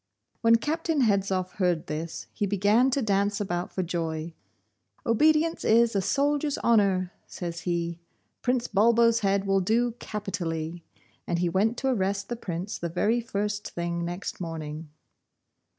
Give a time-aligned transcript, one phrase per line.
[0.41, 4.33] When Captain Hedzoff heard this, he began to dance about for joy.
[5.05, 7.99] 'Obedience is a soldier's honour,' says he.
[8.41, 10.81] 'Prince Bulbo's head will do capitally,'
[11.27, 14.89] and he went to arrest the Prince the very first thing next morning.